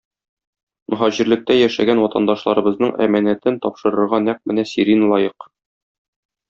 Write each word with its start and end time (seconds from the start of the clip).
Мөһаҗирлектә 0.93 1.57
яшәгән 1.57 2.01
ватандашларыбызның 2.05 2.97
әманәтен 3.07 3.61
тапшырырга 3.67 4.23
нәкъ 4.31 4.53
менә 4.53 4.69
Сирин 4.75 5.09
лаек. 5.15 5.51